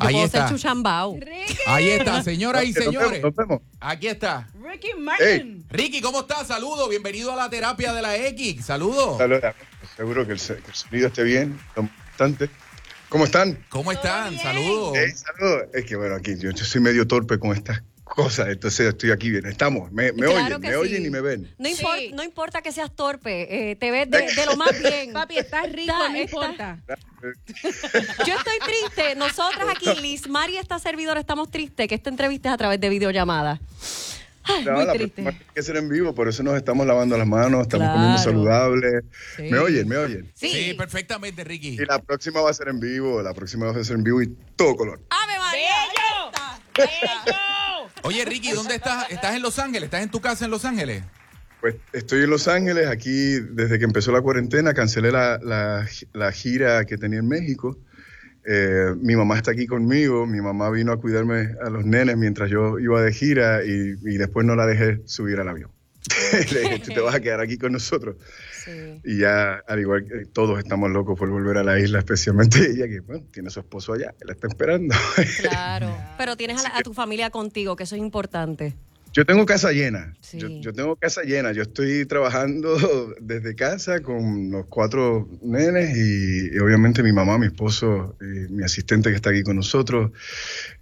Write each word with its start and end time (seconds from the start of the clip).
Yo 0.00 0.06
Ahí 0.06 0.14
puedo 0.14 0.26
está. 0.26 0.48
ser 0.48 0.56
chuchambao. 0.56 1.18
Ahí 1.66 1.88
está, 1.90 2.22
señoras 2.22 2.64
y 2.64 2.72
Nos 2.72 2.74
vemos, 2.78 2.94
señores. 2.94 3.22
nos 3.22 3.34
vemos. 3.34 3.60
Aquí 3.80 4.06
está. 4.08 4.48
Ricky 4.62 4.94
Martin. 4.98 5.64
Ricky, 5.70 6.00
¿cómo 6.00 6.20
estás? 6.20 6.46
Saludos, 6.46 6.88
bienvenido 6.88 7.32
a 7.32 7.36
la 7.36 7.50
terapia 7.50 7.92
de 7.92 8.02
la 8.02 8.16
X. 8.16 8.64
Saludos. 8.64 9.18
Saludos. 9.18 9.42
Seguro 9.96 10.26
que 10.26 10.32
el, 10.32 10.38
se- 10.38 10.56
que 10.56 10.68
el 10.68 10.74
sonido 10.74 11.06
esté 11.08 11.24
bien. 11.24 11.58
lo 11.74 11.82
importante. 11.82 12.48
¿Cómo 13.08 13.24
están? 13.24 13.58
¿Cómo 13.70 13.90
están? 13.90 14.30
bien. 14.30 14.42
Saludos. 14.42 14.92
Hey, 14.96 15.12
saludos. 15.16 15.62
Es 15.72 15.84
que 15.86 15.96
bueno, 15.96 16.14
aquí 16.14 16.36
yo, 16.38 16.50
yo 16.50 16.64
soy 16.64 16.80
medio 16.80 17.06
torpe 17.06 17.38
con 17.38 17.52
estas 17.56 17.82
cosas, 18.08 18.48
entonces 18.48 18.88
estoy 18.88 19.10
aquí 19.10 19.30
bien. 19.30 19.46
Estamos, 19.46 19.90
me, 19.92 20.12
me 20.12 20.26
Claro 20.26 20.56
oyen, 20.56 20.60
me 20.60 20.68
sí. 20.68 20.74
oyen 20.74 21.06
y 21.06 21.10
me 21.10 21.20
ven. 21.20 21.54
No, 21.58 21.68
Sí. 21.68 21.82
impor- 21.82 22.14
no 22.14 22.22
importa 22.24 22.62
que 22.62 22.72
seas 22.72 22.94
torpe, 22.94 23.70
eh, 23.70 23.76
te 23.76 23.90
ves 23.90 24.10
de, 24.10 24.18
de 24.22 24.46
lo 24.46 24.56
más 24.56 24.70
bien. 24.82 25.12
Papi, 25.12 25.38
estás 25.38 25.70
rico, 25.72 25.92
Está- 25.92 26.08
no 26.08 26.16
está- 26.16 26.20
importa. 26.20 26.78
Yo 28.26 28.34
estoy 28.34 28.58
triste. 28.64 29.14
Nosotras 29.16 29.68
aquí, 29.70 30.00
Liz, 30.00 30.28
Mari 30.28 30.54
y 30.54 30.56
esta 30.58 30.78
servidora, 30.78 31.20
estamos 31.20 31.50
tristes 31.50 31.86
que 31.88 31.94
esta 31.94 32.10
entrevista 32.10 32.48
es 32.50 32.54
a 32.54 32.58
través 32.58 32.80
de 32.80 32.88
videollamada. 32.88 33.60
Ay, 34.50 34.64
No, 34.64 34.72
muy 34.72 34.86
la 34.86 34.92
triste. 34.94 35.22
próxima 35.22 35.30
tiene 35.32 35.52
que 35.54 35.62
ser 35.62 35.76
en 35.76 35.88
vivo, 35.90 36.14
por 36.14 36.26
eso 36.26 36.42
nos 36.42 36.56
estamos 36.56 36.86
lavando 36.86 37.18
las 37.18 37.26
manos, 37.26 37.62
estamos 37.62 37.84
Claro. 37.84 37.94
comiendo 37.98 38.18
saludable. 38.22 38.88
Sí. 39.36 39.42
Me 39.42 39.58
oyen, 39.58 39.86
me 39.86 39.96
oyen. 39.98 40.32
Sí. 40.34 40.48
Sí, 40.50 40.74
perfectamente, 40.74 41.44
Ricky. 41.44 41.74
Y 41.74 41.84
la 41.84 41.98
próxima 41.98 42.40
va 42.40 42.48
a 42.50 42.54
ser 42.54 42.68
en 42.68 42.80
vivo, 42.80 43.20
la 43.20 43.34
próxima 43.34 43.66
va 43.70 43.78
a 43.78 43.84
ser 43.84 43.96
en 43.96 44.04
vivo 44.04 44.22
y 44.22 44.28
todo 44.56 44.74
color. 44.76 45.02
¡Ave 45.10 45.38
María! 45.38 45.70
¡Bello! 46.78 46.88
¡Bello! 47.26 47.34
Oye, 48.02 48.24
Ricky, 48.24 48.52
¿dónde 48.52 48.76
estás? 48.76 49.10
¿Estás 49.10 49.34
en 49.36 49.42
Los 49.42 49.58
Ángeles? 49.58 49.84
¿Estás 49.84 50.02
en 50.02 50.10
tu 50.10 50.20
casa 50.20 50.44
en 50.44 50.50
Los 50.50 50.64
Ángeles? 50.64 51.02
Pues 51.60 51.74
estoy 51.92 52.22
en 52.22 52.30
Los 52.30 52.46
Ángeles, 52.48 52.86
aquí 52.86 53.40
desde 53.50 53.78
que 53.78 53.84
empezó 53.84 54.12
la 54.12 54.20
cuarentena, 54.22 54.74
cancelé 54.74 55.10
la, 55.10 55.38
la- 55.42 56.32
gira 56.32 56.84
que 56.84 56.96
tenía 56.96 57.18
en 57.18 57.28
México. 57.28 57.76
Eh, 58.46 58.94
mi 59.00 59.16
mamá 59.16 59.36
está 59.36 59.50
aquí 59.50 59.66
conmigo, 59.66 60.26
mi 60.26 60.40
mamá 60.40 60.70
vino 60.70 60.92
a 60.92 61.00
cuidarme 61.00 61.54
a 61.64 61.68
los 61.68 61.84
nenes 61.84 62.16
mientras 62.16 62.48
yo 62.48 62.78
iba 62.78 63.02
de 63.02 63.12
gira 63.12 63.62
y 63.64 63.94
después 64.16 64.46
no 64.46 64.54
la 64.54 64.66
dejé 64.66 65.02
subir 65.06 65.40
al 65.40 65.48
avión. 65.48 65.70
Le 66.52 66.60
dije, 66.60 66.78
tú 66.78 66.92
te 66.92 67.00
vas 67.00 67.14
a 67.14 67.20
quedar 67.20 67.40
aquí 67.40 67.58
con 67.58 67.72
nosotros. 67.72 68.16
Sí. 68.64 69.00
Y 69.04 69.18
ya, 69.18 69.62
al 69.66 69.80
igual 69.80 70.04
que 70.06 70.26
todos 70.26 70.58
estamos 70.58 70.90
locos 70.90 71.18
por 71.18 71.28
volver 71.28 71.58
a 71.58 71.64
la 71.64 71.78
isla, 71.78 71.98
especialmente 71.98 72.58
ella, 72.70 72.86
que 72.88 73.00
bueno, 73.00 73.24
tiene 73.32 73.50
su 73.50 73.60
esposo 73.60 73.92
allá, 73.94 74.14
la 74.24 74.32
está 74.32 74.46
esperando. 74.48 74.94
Claro. 75.40 75.94
Pero 76.18 76.36
tienes 76.36 76.64
a, 76.64 76.68
la- 76.70 76.78
a 76.78 76.82
tu 76.82 76.94
familia 76.94 77.30
contigo, 77.30 77.76
que 77.76 77.84
eso 77.84 77.94
es 77.96 78.00
importante. 78.00 78.74
Yo 79.18 79.24
tengo 79.26 79.44
casa 79.46 79.72
llena. 79.72 80.14
Sí. 80.20 80.38
Yo, 80.38 80.46
yo 80.60 80.72
tengo 80.72 80.94
casa 80.94 81.22
llena. 81.22 81.50
Yo 81.50 81.62
estoy 81.62 82.06
trabajando 82.06 82.76
desde 83.20 83.56
casa 83.56 84.00
con 84.00 84.52
los 84.52 84.66
cuatro 84.66 85.28
nenes 85.42 85.96
y, 85.96 86.54
y 86.54 86.58
obviamente 86.60 87.02
mi 87.02 87.12
mamá, 87.12 87.36
mi 87.36 87.46
esposo, 87.46 88.16
y 88.20 88.52
mi 88.52 88.62
asistente 88.62 89.10
que 89.10 89.16
está 89.16 89.30
aquí 89.30 89.42
con 89.42 89.56
nosotros, 89.56 90.12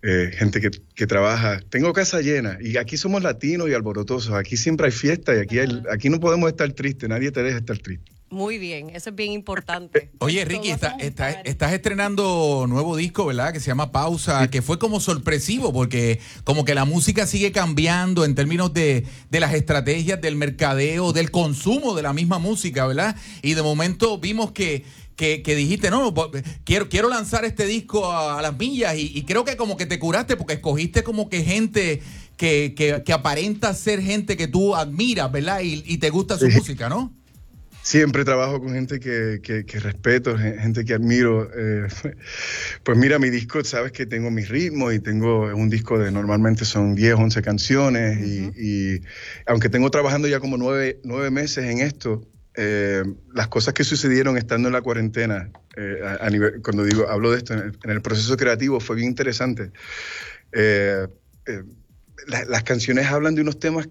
eh, 0.03 0.33
gente 0.35 0.61
que, 0.61 0.69
que 0.95 1.07
trabaja. 1.07 1.61
Tengo 1.71 1.95
casa 1.95 2.21
llena 2.21 2.59
y 2.61 2.77
aquí 2.77 2.99
somos 2.99 3.23
latinos 3.23 3.71
y 3.71 3.73
alborotosos. 3.73 4.35
Aquí 4.35 4.59
siempre 4.59 4.85
hay 4.85 4.93
fiesta 4.93 5.35
y 5.35 5.39
aquí, 5.39 5.59
hay- 5.59 5.83
aquí 5.91 6.11
no 6.11 6.21
podemos 6.21 6.51
estar 6.51 6.71
tristes. 6.73 7.09
Nadie 7.09 7.31
te 7.33 7.43
deja 7.43 7.57
estar 7.57 7.79
triste. 7.79 8.13
Muy 8.29 8.59
bien, 8.59 8.91
eso 8.91 9.11
es 9.11 9.17
bien 9.17 9.31
importante. 9.33 10.11
Oye, 10.19 10.45
Ricky, 10.45 10.71
está- 10.71 10.97
está- 10.99 11.31
estás 11.31 11.73
estrenando 11.73 12.67
nuevo 12.69 12.97
disco, 12.97 13.25
¿verdad? 13.27 13.53
Que 13.53 13.61
se 13.61 13.69
llama 13.69 13.93
Pausa, 13.93 14.51
que 14.51 14.63
fue 14.63 14.81
como 14.81 14.99
sorpresivo, 14.99 15.73
porque 15.73 16.19
como 16.43 16.65
que 16.65 16.75
la 16.75 16.85
música 16.85 17.27
sigue 17.27 17.53
cambiando 17.53 18.25
en 18.25 18.35
términos 18.35 18.75
de, 18.75 19.07
de 19.31 19.41
las 19.41 19.55
estrategias 19.55 20.21
del 20.21 20.35
mercadeo, 20.35 21.13
del 21.13 21.31
consumo 21.31 21.95
de 21.95 22.03
la 22.03 22.13
misma 22.13 22.39
música, 22.41 22.85
¿verdad? 22.87 23.15
Y 23.43 23.55
de 23.55 23.63
momento 23.63 24.19
vimos 24.19 24.51
que, 24.51 24.85
que, 25.15 25.43
que 25.43 25.55
dijiste, 25.55 25.91
no, 25.91 26.13
quiero, 26.65 26.89
quiero 26.89 27.09
lanzar 27.09 27.45
este 27.45 27.65
disco 27.65 28.11
a, 28.11 28.41
a 28.41 28.43
las 28.43 28.59
millas 28.59 28.97
y, 28.97 29.13
y 29.15 29.23
creo 29.23 29.45
que 29.45 29.57
como 29.57 29.77
que 29.77 29.87
te 29.87 30.01
curaste 30.01 30.37
porque 30.37 30.55
escogiste 30.55 31.05
como 31.05 31.29
que 31.29 31.45
gente 31.45 32.03
que, 32.37 32.75
que, 32.77 33.03
que 33.07 33.13
aparenta 33.13 33.73
ser 33.73 34.03
gente 34.03 34.37
que 34.37 34.49
tú 34.49 34.75
admiras, 34.75 35.31
¿verdad? 35.31 35.61
Y, 35.61 35.85
y 35.87 35.99
te 35.99 36.11
gusta 36.11 36.37
su 36.37 36.51
Sí. 36.51 36.57
música, 36.59 36.89
¿no? 36.89 37.13
Siempre 37.87 38.25
trabajo 38.25 38.61
con 38.61 38.73
gente 38.75 38.99
que, 38.99 39.39
que- 39.41 39.65
que 39.65 39.79
respeto, 39.79 40.37
gen- 40.37 40.59
gente 40.59 40.85
que 40.85 40.93
admiro. 40.95 41.49
eh, 41.57 41.87
pues 42.83 42.99
mira, 42.99 43.21
mi 43.21 43.31
disco, 43.31 43.63
sabes 43.63 43.93
que 43.93 44.07
tengo 44.07 44.29
mis 44.29 44.49
ritmos 44.49 44.93
y 44.93 44.99
tengo 44.99 45.43
un 45.55 45.71
disco 45.71 45.97
de 45.97 46.11
normalmente 46.11 46.65
son 46.65 46.97
10, 46.97 47.15
11 47.15 47.43
canciones 47.43 48.19
y, 48.21 48.51
y 48.97 49.03
aunque 49.47 49.69
tengo 49.69 49.89
trabajando 49.89 50.27
ya 50.27 50.41
como 50.41 50.57
nueve, 50.57 50.99
nueve 51.05 51.31
meses 51.31 51.65
en 51.67 51.79
esto, 51.79 52.27
eh, 52.57 53.05
las 53.33 53.47
cosas 53.47 53.73
que 53.73 53.85
sucedieron 53.85 54.37
estando 54.37 54.67
en 54.69 54.73
la 54.73 54.83
cuarentena, 54.83 55.53
eh, 55.77 56.01
a, 56.05 56.27
a 56.27 56.31
nivel, 56.31 56.61
cuando 56.63 56.83
digo, 56.83 57.09
hablo 57.09 57.31
de 57.31 57.39
esto, 57.39 57.53
en 57.55 57.61
el, 57.61 57.79
en 57.85 57.91
el 57.93 58.03
proceso 58.03 58.37
creativo 58.37 58.81
fue 58.81 58.97
bien 58.97 59.11
interesante. 59.11 59.71
Eh, 60.51 61.07
la- 62.27 62.45
las 62.47 62.65
canciones 62.65 63.07
hablan 63.07 63.37
de 63.37 63.43
unos 63.43 63.61
temas 63.61 63.89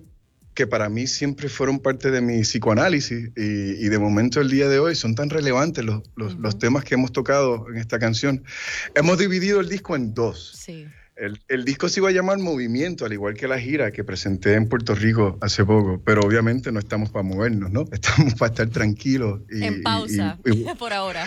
que 0.55 0.65
para 0.65 0.89
mí 0.89 1.05
siempre 1.05 1.49
fueron 1.49 1.79
parte 1.79 2.09
de 2.11 2.21
mi 2.21 2.41
psicoanálisis 2.41 3.29
y, 3.35 3.41
y 3.85 3.89
de 3.89 3.99
momento 3.99 4.41
el 4.41 4.49
día 4.49 4.67
de 4.69 4.79
hoy 4.79 4.95
son 4.95 5.13
tan 5.13 5.29
relevantes 5.29 5.83
los, 5.85 6.01
los- 6.15 6.35
los 6.39 6.57
temas 6.57 6.83
que 6.83 6.95
hemos 6.95 7.11
tocado 7.11 7.67
en 7.69 7.77
esta 7.77 7.99
canción. 7.99 8.43
Hemos 8.95 9.17
dividido 9.19 9.59
el 9.59 9.69
disco 9.69 9.95
en 9.95 10.13
dos. 10.13 10.53
Sí. 10.57 10.87
El, 11.17 11.39
el 11.47 11.63
disco 11.63 11.87
se 11.87 11.99
iba 12.01 12.09
a 12.09 12.11
llamar 12.11 12.39
Movimiento, 12.39 13.05
al 13.05 13.13
igual 13.13 13.35
que 13.35 13.47
la 13.47 13.57
gira 13.59 13.91
que 13.91 14.03
presenté 14.03 14.55
en 14.55 14.67
Puerto 14.67 14.95
Rico 14.95 15.37
hace 15.41 15.63
poco, 15.63 16.01
pero 16.03 16.21
obviamente 16.21 16.71
no 16.73 16.79
estamos 16.79 17.09
para 17.09 17.23
movernos, 17.23 17.71
¿no? 17.71 17.85
Estamos 17.91 18.33
para 18.35 18.51
estar 18.51 18.67
tranquilos. 18.69 19.41
y- 19.49 19.63
En 19.63 19.81
pausa, 19.83 20.37
y- 20.45 20.63
y- 20.63 20.65
por 20.79 20.91
ahora. 20.93 21.25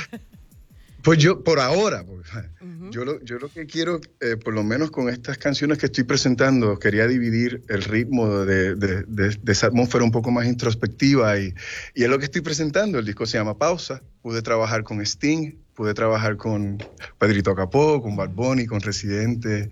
Pues 1.08 1.18
yo, 1.20 1.42
por 1.42 1.58
ahora, 1.58 2.04
pues, 2.04 2.26
Ujú. 2.60 2.90
yo, 2.90 3.02
lo, 3.06 3.24
yo 3.24 3.38
lo 3.38 3.48
que 3.50 3.64
quiero, 3.64 3.98
eh, 4.20 4.36
por 4.36 4.52
lo 4.52 4.62
menos 4.62 4.90
con 4.90 5.08
estas 5.08 5.38
canciones 5.38 5.78
que 5.78 5.86
estoy 5.86 6.04
presentando, 6.04 6.78
quería 6.78 7.06
dividir 7.06 7.62
el 7.70 7.82
ritmo 7.82 8.44
de, 8.44 8.74
de- 8.74 9.04
de- 9.04 9.38
de 9.40 9.52
esa 9.52 9.68
atmósfera 9.68 10.04
un 10.04 10.10
poco 10.10 10.30
más 10.30 10.46
introspectiva 10.46 11.38
y, 11.38 11.54
y 11.94 12.02
es 12.02 12.10
lo 12.10 12.18
que 12.18 12.26
estoy 12.26 12.42
presentando. 12.42 12.98
El 12.98 13.06
disco 13.06 13.24
se 13.24 13.38
llama 13.38 13.56
Pausa. 13.56 14.02
Pude 14.20 14.42
trabajar 14.42 14.82
con 14.84 15.00
Sting, 15.00 15.52
pude 15.72 15.94
trabajar 15.94 16.36
con 16.36 16.76
Pedrito 17.18 17.54
Capó, 17.54 18.02
con 18.02 18.14
Bad 18.14 18.34
Bunny, 18.34 18.66
con 18.66 18.80
Residente, 18.82 19.70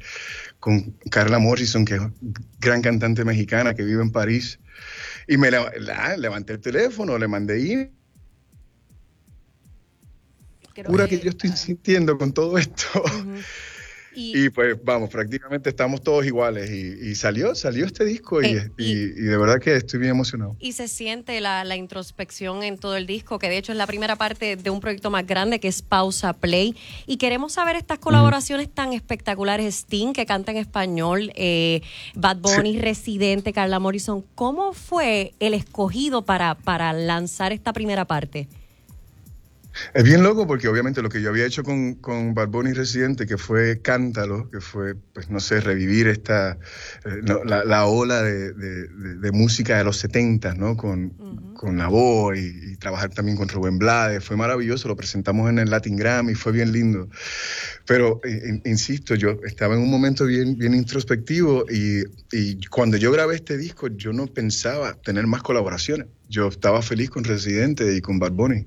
con 0.59 0.97
Carla 1.11 1.39
Morrison, 1.39 1.85
que 1.85 1.97
es 1.97 2.03
gran 2.61 2.81
cantante 2.81 3.27
mexicana 3.27 3.75
que 3.75 3.85
vive 3.85 4.01
en 4.01 4.11
París. 4.11 4.59
Y 5.29 5.37
me 5.37 5.51
leva- 5.51 5.71
la- 5.79 6.17
levanté 6.17 6.55
el 6.55 6.61
teléfono, 6.61 7.19
le 7.19 7.29
mandé 7.29 7.61
email 7.61 7.91
locura 10.83 11.09
que 11.09 11.19
yo 11.21 11.31
estoy 11.31 11.51
sintiendo 11.51 12.17
con 12.19 12.33
todo 12.33 12.59
esto. 12.59 12.87
Y, 14.19 14.47
Y 14.47 14.49
pues 14.49 14.79
vamos, 14.83 15.11
prácticamente 15.11 15.69
estamos 15.69 16.03
todos 16.03 16.25
iguales. 16.25 16.71
Y, 16.71 17.11
y 17.11 17.15
salió, 17.17 17.55
salió 17.55 17.85
este 17.85 18.03
disco 18.07 18.41
y, 18.41 18.47
Eh, 18.47 18.71
y- 18.79 18.95
de 19.09 19.37
verdad 19.37 19.61
que 19.61 19.77
estoy 19.77 20.01
bien 20.01 20.13
emocionado. 20.13 20.57
y 20.59 20.73
se 20.73 20.89
siente 20.89 21.39
la, 21.43 21.65
la 21.65 21.77
introspección 21.77 22.63
en 22.63 22.79
todo 22.79 22.97
el 22.97 23.07
disco, 23.07 23.39
que 23.39 23.51
de 23.51 23.59
hecho 23.59 23.73
es 23.73 23.79
la 23.79 23.87
primera 23.87 24.17
parte 24.17 24.57
de 24.57 24.71
un 24.71 24.81
proyecto 24.81 25.11
más 25.11 25.27
grande 25.27 25.61
que 25.61 25.69
es 25.69 25.83
Pausa 25.83 26.33
Play. 26.33 26.75
Y 27.07 27.19
queremos 27.19 27.53
saber 27.53 27.77
estas 27.77 27.99
colaboraciones 27.99 28.71
tan 28.73 28.95
espectaculares, 28.95 29.75
Sting, 29.83 30.15
que 30.15 30.25
canta 30.25 30.51
en 30.51 30.57
español, 30.57 31.31
eh, 31.35 31.83
Bad 32.15 32.39
Bunny, 32.39 32.79
Residente, 32.79 33.53
Carla 33.53 33.81
Morrison. 33.81 34.25
¿Cómo 34.35 34.73
fue 34.73 35.35
el 35.41 35.53
escogido 35.53 36.25
para, 36.25 36.55
para 36.55 36.95
lanzar 36.95 37.53
esta 37.53 37.75
primera 37.75 38.07
parte? 38.07 38.49
Es 39.95 40.05
bien 40.05 40.23
loco 40.23 40.47
porque 40.47 40.69
obviamente 40.69 41.03
lo 41.03 41.09
que 41.09 41.21
yo 41.21 41.31
había 41.31 41.45
hecho 41.47 41.63
con, 41.63 41.95
con 41.97 42.35
Bad 42.35 42.49
Bunny 42.49 42.73
Residente, 42.73 43.27
que 43.27 43.37
fue 43.37 43.81
Cántalo, 43.83 44.51
que 44.51 44.61
fue, 44.61 44.95
pues 45.13 45.29
no 45.31 45.41
sé, 45.41 45.61
revivir 45.61 46.07
esta, 46.09 46.53
eh, 47.05 47.21
no, 47.23 47.45
la, 47.45 47.65
la 47.65 47.87
ola 47.87 48.23
de, 48.23 48.53
de- 48.53 48.89
de- 48.89 49.15
de 49.17 49.33
música 49.33 49.77
de 49.79 49.85
los 49.85 49.97
70, 49.99 50.55
¿no? 50.55 50.77
Con, 50.77 51.11
con 51.55 51.77
la 51.79 51.89
voz 51.89 52.37
y, 52.37 52.73
y 52.73 52.77
trabajar 52.77 53.11
también 53.11 53.37
con 53.37 53.49
Rubén 53.49 53.79
Blades, 53.79 54.23
fue 54.25 54.37
maravilloso, 54.37 54.89
lo 54.89 54.97
presentamos 54.97 55.49
en 55.51 55.59
el 55.59 55.71
Latin 55.71 55.97
Grammy, 55.97 56.35
fue 56.35 56.53
bien 56.53 56.73
lindo. 56.73 57.09
Pero, 57.87 58.21
eh, 58.25 58.43
in- 58.49 58.63
insisto, 58.65 59.15
yo 59.15 59.39
estaba 59.45 59.75
en 59.75 59.81
un 59.83 59.91
momento 59.91 60.27
bien, 60.27 60.57
bien 60.59 60.75
introspectivo 60.75 61.65
y, 61.71 62.03
y 62.33 62.61
cuando 62.67 62.97
yo 62.97 63.11
grabé 63.13 63.37
este 63.37 63.57
disco 63.57 63.89
yo 63.89 64.13
no 64.13 64.27
pensaba 64.27 64.95
tener 65.03 65.27
más 65.27 65.43
colaboraciones. 65.43 66.09
Yo 66.29 66.49
estaba 66.49 66.83
feliz 66.83 67.11
con 67.11 67.25
Residente 67.25 67.95
y 67.95 68.01
con 68.01 68.19
Bad 68.19 68.33
Bunny. 68.33 68.67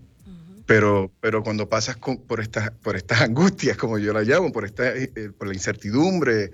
Pero, 0.70 1.12
pero 1.20 1.42
cuando 1.42 1.68
pasas 1.68 1.98
con- 1.98 2.18
por, 2.28 2.40
estas, 2.42 2.70
por 2.70 2.96
estas 2.96 3.22
angustias, 3.22 3.76
como 3.76 3.98
yo 3.98 4.14
las 4.14 4.28
llamo, 4.28 4.52
por, 4.52 4.66
esta, 4.66 4.96
eh, 4.96 5.12
eh, 5.16 5.32
por 5.36 5.48
la 5.48 5.56
incertidumbre, 5.56 6.52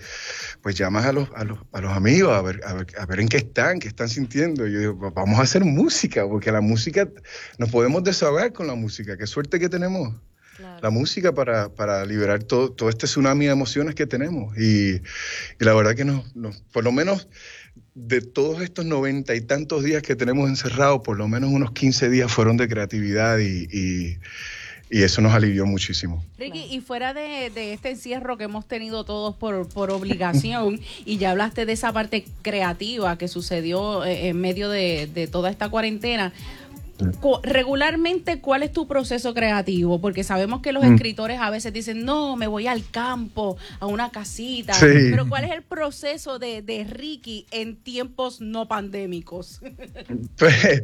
pues 0.62 0.76
llamas 0.76 1.06
a 1.06 1.12
los, 1.12 1.28
a 1.36 1.44
los, 1.44 1.60
a 1.74 1.82
los 1.82 1.92
amigos 1.92 2.32
a 2.32 2.42
ver, 2.42 2.62
a, 2.66 2.74
ver, 2.76 2.88
a 2.98 3.06
ver 3.06 3.20
en 3.20 3.28
qué 3.28 3.36
están, 3.38 3.78
qué 3.80 3.90
están 3.90 4.08
sintiendo. 4.08 4.66
Y 4.68 4.72
yo 4.72 4.80
digo, 4.80 4.98
"Va- 4.98 5.10
vamos 5.10 5.38
a 5.38 5.42
hacer 5.42 5.66
música, 5.66 6.26
porque 6.26 6.50
la 6.50 6.62
música, 6.62 7.10
nos 7.58 7.70
podemos 7.72 8.06
desahogar 8.06 8.54
con 8.54 8.68
la 8.68 8.76
música. 8.76 9.18
Qué 9.18 9.28
suerte 9.28 9.60
que 9.60 9.68
tenemos 9.68 10.16
la 10.82 10.90
música 10.90 11.34
para, 11.34 11.68
para 11.68 12.06
liberar 12.06 12.42
todo, 12.44 12.72
todo 12.72 12.88
este 12.88 13.08
tsunami 13.08 13.48
de 13.48 13.52
emociones 13.52 13.96
que 13.96 14.08
tenemos. 14.08 14.58
Y, 14.58 14.96
y 14.96 15.02
la 15.60 15.74
verdad 15.74 15.94
que 15.94 16.06
nos, 16.06 16.34
nos- 16.38 16.62
por 16.72 16.86
lo 16.86 16.94
menos 16.94 17.28
de 17.94 18.22
todos 18.22 18.62
estos 18.62 18.86
noventa 18.86 19.36
y 19.36 19.42
tantos 19.42 19.84
días 19.84 20.04
que 20.04 20.16
tenemos 20.16 20.50
encerrados, 20.50 21.02
por 21.02 21.18
lo 21.18 21.28
menos 21.28 21.50
unos 21.52 21.72
15 21.72 22.10
días 22.10 22.32
fueron 22.32 22.58
de 22.58 22.68
creatividad 22.68 23.40
y, 23.40 24.18
eso 24.90 25.20
nos 25.20 25.34
alivió 25.34 25.66
muchísimo. 25.66 26.24
Ricky, 26.38 26.68
y 26.72 26.80
fuera 26.80 27.14
de, 27.14 27.48
este 27.74 27.90
encierro 27.90 28.38
que 28.38 28.46
hemos 28.46 28.66
tenido 28.66 29.04
todos 29.04 29.36
por, 29.36 29.92
obligación, 29.92 30.80
y 31.06 31.18
ya 31.18 31.32
hablaste 31.32 31.66
de 31.66 31.74
esa 31.74 31.92
parte 31.92 32.24
creativa 32.44 33.18
que 33.18 33.28
sucedió 33.28 34.06
eh, 34.06 34.30
en 34.30 34.40
medio 34.40 34.70
de, 34.70 35.28
toda 35.32 35.50
esta 35.50 35.70
cuarentena, 35.70 36.32
cu- 36.32 36.65
regularmente, 37.44 38.40
¿cuál 38.42 38.64
es 38.64 38.72
tu 38.72 38.88
proceso 38.88 39.34
creativo? 39.34 40.00
Porque 40.00 40.24
sabemos 40.24 40.62
que 40.62 40.72
los 40.72 40.84
Mm. 40.84 40.94
escritores 40.96 41.40
a 41.40 41.50
veces 41.50 41.74
dicen, 41.74 42.06
no, 42.06 42.36
me 42.36 42.48
voy 42.48 42.68
al 42.68 42.90
campo, 42.90 43.58
a 43.80 43.86
una 43.86 44.12
casita. 44.12 44.74
Sí. 44.74 44.86
Pero 45.12 45.28
¿cuál 45.28 45.44
es 45.46 45.52
el 45.52 45.62
proceso 45.64 46.40
de, 46.40 46.62
de 46.62 46.84
Ricky 46.86 47.46
en 47.52 47.76
tiempos 47.78 48.42
no 48.42 48.68
pandémicos? 48.68 49.62
Pues, 50.38 50.84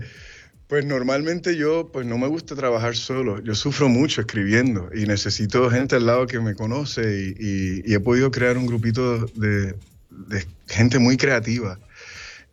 pues 0.68 0.86
normalmente 0.86 1.58
yo 1.58 1.90
pues 1.92 2.06
no 2.06 2.18
me 2.18 2.28
gusta 2.28 2.56
trabajar 2.56 2.96
solo. 2.96 3.42
Yo 3.44 3.56
sufro 3.56 3.90
mucho 3.90 4.22
escribiendo 4.22 4.90
y 4.96 5.06
necesito 5.06 5.70
gente 5.70 5.98
al 5.98 6.06
lado 6.06 6.28
que 6.28 6.40
me 6.40 6.56
conoce 6.56 7.02
y, 7.38 7.46
y- 7.46 7.92
y 7.92 7.94
he 7.94 8.00
podido 8.00 8.32
crear 8.32 8.58
un 8.58 8.66
grupito 8.68 9.26
de, 9.36 9.76
de 10.10 10.46
gente 10.68 10.98
muy 11.00 11.18
creativa, 11.18 11.78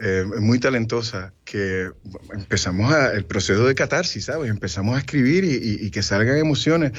eh, 0.01 0.25
muy 0.41 0.59
talentosa, 0.59 1.33
que 1.45 1.91
empezamos 2.33 2.93
a, 2.93 3.13
el 3.13 3.25
proceso 3.25 3.67
de 3.67 3.75
catarsis, 3.75 4.27
¿sabes? 4.27 4.51
Empezamos 4.51 4.97
a 4.97 5.01
escribir 5.01 5.45
y, 5.45 5.55
y- 5.55 5.87
y 5.87 5.91
que 5.91 6.03
salgan 6.03 6.37
emociones. 6.39 6.93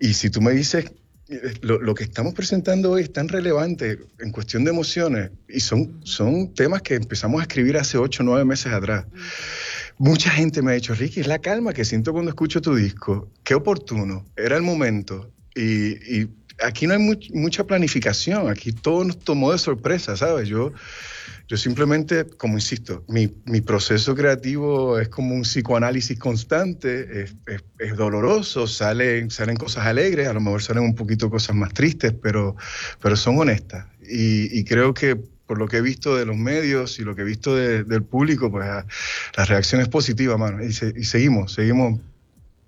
Y 0.00 0.14
si 0.14 0.30
tú 0.30 0.40
me 0.40 0.52
dices 0.52 0.90
eh, 1.28 1.54
lo, 1.62 1.80
lo 1.80 1.94
que 1.94 2.02
estamos 2.04 2.34
presentando 2.34 2.90
hoy 2.90 3.02
es 3.02 3.12
tan 3.12 3.28
relevante 3.28 4.00
en 4.18 4.32
cuestión 4.32 4.64
de 4.64 4.70
emociones 4.70 5.30
y 5.48 5.60
son, 5.60 6.00
son 6.04 6.52
temas 6.54 6.82
que 6.82 6.94
empezamos 6.96 7.38
a 7.40 7.42
escribir 7.42 7.76
hace 7.76 7.98
ocho 7.98 8.22
o 8.24 8.26
nueve 8.26 8.44
meses 8.44 8.72
atrás. 8.72 9.06
Mucha 9.98 10.30
gente 10.30 10.62
me 10.62 10.72
ha 10.72 10.74
dicho, 10.74 10.94
Ricky, 10.94 11.20
es 11.20 11.26
la 11.26 11.38
calma 11.38 11.72
que 11.72 11.84
siento 11.84 12.12
cuando 12.12 12.30
escucho 12.30 12.60
tu 12.60 12.74
disco. 12.74 13.30
Qué 13.44 13.54
oportuno, 13.54 14.24
era 14.36 14.56
el 14.56 14.62
momento. 14.62 15.30
Y, 15.54 16.28
aquí 16.62 16.86
no 16.86 16.94
hay 16.94 17.00
much- 17.00 17.30
mucha 17.32 17.64
planificación, 17.64 18.48
aquí 18.50 18.72
todo 18.72 19.04
nos 19.04 19.18
tomó 19.18 19.52
de 19.52 19.58
sorpresa, 19.58 20.16
¿sabes? 20.16 20.48
Yo, 20.48 20.72
yo 21.50 21.56
simplemente, 21.56 22.26
como 22.38 22.54
insisto, 22.58 23.04
mi, 23.08 23.34
mi 23.44 23.60
proceso 23.60 24.14
creativo 24.14 25.00
es 25.00 25.08
como 25.08 25.34
un 25.34 25.42
psicoanálisis 25.42 26.16
constante, 26.16 27.22
es, 27.24 27.34
es- 27.48 27.64
es 27.80 27.96
doloroso, 27.96 28.68
salen, 28.68 29.30
salen 29.32 29.56
cosas 29.56 29.84
alegres, 29.86 30.28
a 30.28 30.32
lo 30.32 30.40
mejor 30.40 30.62
salen 30.62 30.84
un 30.84 30.94
poquito 30.94 31.28
cosas 31.28 31.56
más 31.56 31.74
tristes, 31.74 32.12
pero, 32.22 32.54
pero 33.02 33.16
son 33.16 33.36
honestas. 33.40 33.84
Y, 34.08 34.56
y 34.56 34.64
creo 34.64 34.94
que 34.94 35.16
por 35.16 35.58
lo 35.58 35.66
que 35.66 35.78
he 35.78 35.82
visto 35.82 36.14
de 36.16 36.24
los 36.24 36.36
medios 36.36 37.00
y 37.00 37.02
lo 37.02 37.16
que 37.16 37.22
he 37.22 37.24
visto 37.24 37.56
de- 37.56 37.82
del 37.82 38.04
público, 38.04 38.48
pues 38.52 38.68
ah, 38.68 38.86
la 39.36 39.44
reacción 39.44 39.80
es 39.80 39.88
positiva, 39.88 40.36
mano. 40.38 40.62
Y, 40.64 40.72
se- 40.72 40.94
y 40.96 41.02
seguimos, 41.02 41.52
seguimos, 41.54 41.98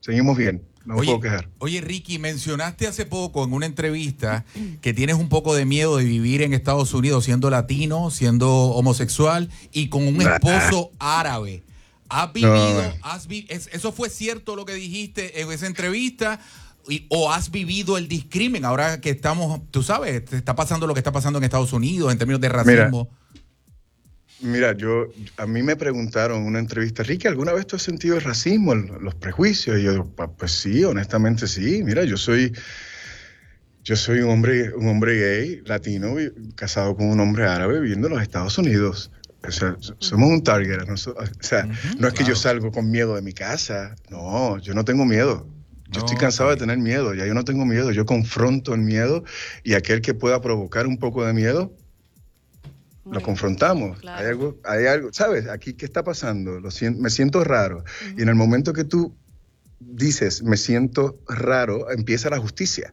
seguimos 0.00 0.36
bien. 0.36 0.60
No 0.84 0.96
Oye, 0.96 1.06
puedo 1.06 1.20
quejar. 1.20 1.48
oye, 1.58 1.80
Ricky, 1.80 2.18
mencionaste 2.18 2.86
hace 2.86 3.06
poco 3.06 3.44
en 3.44 3.52
una 3.52 3.66
entrevista 3.66 4.44
que 4.80 4.92
tienes 4.92 5.16
un 5.16 5.28
poco 5.28 5.54
de 5.54 5.64
miedo 5.64 5.96
de 5.96 6.04
vivir 6.04 6.42
en 6.42 6.52
Estados 6.54 6.92
Unidos 6.94 7.24
siendo 7.24 7.50
latino, 7.50 8.10
siendo 8.10 8.50
homosexual 8.50 9.48
y 9.72 9.88
con 9.88 10.06
un 10.06 10.20
esposo 10.22 10.90
árabe. 10.98 11.62
¿Has 12.08 12.32
vivido, 12.32 12.82
No. 12.82 12.92
has 13.02 13.26
vi- 13.26 13.46
es- 13.48 13.70
eso 13.72 13.90
fue 13.92 14.10
cierto 14.10 14.54
lo 14.56 14.64
que 14.66 14.74
dijiste 14.74 15.40
en 15.40 15.50
esa 15.52 15.66
entrevista? 15.66 16.40
Y- 16.88 17.06
¿O 17.10 17.30
has 17.32 17.50
vivido 17.52 17.96
el 17.96 18.08
discrimen 18.08 18.64
ahora 18.64 19.00
que 19.00 19.10
estamos, 19.10 19.60
tú 19.70 19.82
sabes, 19.84 20.24
te 20.24 20.36
está 20.36 20.54
pasando 20.56 20.86
lo 20.88 20.94
que 20.94 21.00
está 21.00 21.12
pasando 21.12 21.38
en 21.38 21.44
Estados 21.44 21.72
Unidos 21.72 22.10
en 22.12 22.18
términos 22.18 22.40
de 22.40 22.48
racismo? 22.48 23.08
Mira, 23.08 23.21
yo, 24.76 25.06
a 25.36 25.46
mí 25.46 25.62
me 25.62 25.76
preguntaron 25.76 26.42
en 26.42 26.46
una 26.48 26.58
entrevista, 26.58 27.02
Ricky, 27.02 27.28
¿alguna 27.28 27.52
vez 27.52 27.66
tú 27.66 27.76
has 27.76 27.82
sentido 27.82 28.16
el 28.16 28.22
racismo, 28.22 28.72
el- 28.72 28.86
los 29.00 29.14
prejuicios? 29.14 29.78
Y 29.78 29.84
yo, 29.84 30.04
"Pa- 30.14 30.30
pues 30.32 30.52
sí, 30.52 30.82
honestamente 30.84 31.46
sí. 31.46 31.82
Mira, 31.84 32.04
yo 32.04 32.16
soy, 32.16 32.52
yo 33.84 33.96
soy 33.96 34.20
un 34.20 34.30
hombre, 34.30 34.72
un 34.74 34.88
hombre 34.88 35.18
gay, 35.18 35.62
latino, 35.64 36.14
casado 36.54 36.96
con 36.96 37.06
un 37.08 37.20
hombre 37.20 37.46
árabe, 37.46 37.80
viviendo 37.80 38.08
en 38.08 38.14
los 38.14 38.22
Estados 38.22 38.56
Unidos. 38.58 39.10
O 39.46 39.50
sea, 39.50 39.76
so- 39.80 39.96
somos 39.98 40.30
un 40.30 40.42
target. 40.42 40.86
¿no? 40.86 40.96
So- 40.96 41.16
O 41.18 41.24
sea, 41.40 41.68
no 41.98 42.06
es 42.08 42.14
que 42.14 42.22
yo 42.24 42.36
salgo 42.36 42.70
con 42.70 42.90
miedo 42.90 43.16
de 43.16 43.22
mi 43.22 43.32
casa. 43.32 43.96
No, 44.08 44.58
yo 44.58 44.72
no 44.74 44.84
tengo 44.84 45.04
miedo. 45.04 45.48
Yo 45.90 45.98
estoy 46.00 46.16
cansado 46.16 46.50
de 46.50 46.56
tener 46.56 46.78
miedo. 46.78 47.12
Ya 47.12 47.26
yo 47.26 47.34
no 47.34 47.44
tengo 47.44 47.66
miedo. 47.66 47.90
Yo 47.90 48.06
confronto 48.06 48.72
el 48.72 48.80
miedo 48.80 49.24
y 49.64 49.74
aquel 49.74 50.00
que 50.00 50.14
pueda 50.14 50.40
provocar 50.40 50.86
un 50.86 50.96
poco 50.98 51.24
de 51.26 51.32
miedo, 51.32 51.72
Muy 53.04 53.14
lo 53.14 53.22
confrontamos. 53.22 53.98
Claro. 54.00 54.20
Hay 54.20 54.26
algo, 54.26 54.60
hay 54.64 54.86
algo, 54.86 55.12
¿sabes? 55.12 55.48
Aquí, 55.48 55.74
¿qué 55.74 55.84
está 55.86 56.04
pasando? 56.04 56.60
Lo 56.60 56.68
me 56.98 57.10
siento 57.10 57.42
raro. 57.44 57.84
Y 58.16 58.22
en 58.22 58.28
el 58.28 58.34
momento 58.34 58.72
que 58.72 58.84
tú 58.84 59.16
dices, 59.80 60.42
me 60.42 60.56
siento 60.56 61.20
raro, 61.28 61.90
empieza 61.90 62.30
la 62.30 62.38
justicia. 62.38 62.92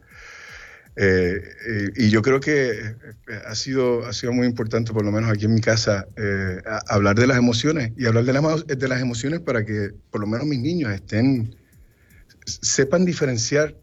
Eh, 0.96 1.40
eh, 1.68 1.90
y 1.96 2.10
yo 2.10 2.20
creo 2.20 2.40
que 2.40 2.70
eh, 2.72 2.94
ha 3.46 3.54
sido, 3.54 4.04
ha 4.06 4.12
sido 4.12 4.32
muy 4.32 4.46
importante, 4.46 4.92
por 4.92 5.04
lo 5.04 5.12
menos 5.12 5.30
aquí 5.30 5.44
en 5.44 5.54
mi 5.54 5.60
casa, 5.60 6.08
eh, 6.16 6.60
a- 6.66 6.82
hablar 6.88 7.14
de 7.14 7.28
las 7.28 7.38
emociones 7.38 7.92
y 7.96 8.06
hablar 8.06 8.24
de 8.24 8.32
las, 8.32 8.66
de 8.66 8.88
las 8.88 9.00
emociones 9.00 9.40
para 9.40 9.64
que 9.64 9.90
por 10.10 10.20
lo 10.20 10.26
menos 10.26 10.46
mis 10.46 10.58
niños 10.58 10.92
estén, 10.92 11.54
sepan 12.44 13.04
diferenciar 13.04 13.76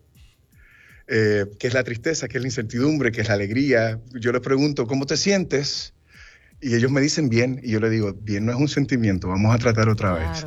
eh, 1.07 1.45
qué 1.57 1.67
es 1.67 1.73
la 1.73 1.83
tristeza, 1.85 2.27
qué 2.27 2.37
es 2.37 2.41
la 2.43 2.49
incertidumbre, 2.49 3.11
qué 3.13 3.21
es 3.21 3.29
la 3.29 3.35
alegría. 3.35 4.01
Yo 4.13 4.33
les 4.33 4.41
pregunto, 4.41 4.85
¿cómo 4.85 5.05
te 5.05 5.15
sientes? 5.15 5.93
Y 6.61 6.75
ellos 6.75 6.91
me 6.91 7.01
dicen 7.01 7.29
bien, 7.29 7.59
y 7.63 7.71
yo 7.71 7.79
les 7.79 7.91
digo, 7.91 8.13
bien 8.13 8.45
no 8.45 8.51
es 8.51 8.57
un 8.57 8.67
sentimiento, 8.67 9.27
vamos 9.27 9.53
a 9.53 9.57
tratar 9.59 9.89
otra 9.89 10.13
vez. 10.13 10.45